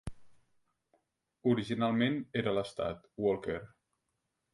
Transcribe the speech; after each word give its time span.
Originalment 1.51 2.17
era 2.43 2.53
l'estat 2.59 3.05
Walker. 3.27 3.59